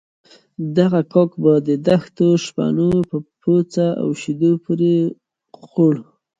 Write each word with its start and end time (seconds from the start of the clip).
دغه 0.77 1.01
کاک 1.13 1.31
به 1.43 1.53
د 1.67 1.69
دښتو 1.87 2.27
شپنو 2.45 2.89
په 3.09 3.17
پوڅه 3.41 3.87
او 4.01 4.09
شيدو 4.21 4.51
پورې 4.65 4.93
خوړ. 5.65 5.93